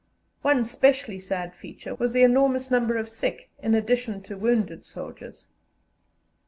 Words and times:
One 0.41 0.63
specially 0.65 1.19
sad 1.19 1.53
feature 1.53 1.93
was 1.93 2.11
the 2.11 2.23
enormous 2.23 2.71
number 2.71 2.97
of 2.97 3.07
sick 3.07 3.51
in 3.61 3.75
addition 3.75 4.23
to 4.23 4.35
wounded 4.35 4.83
soldiers. 4.83 5.49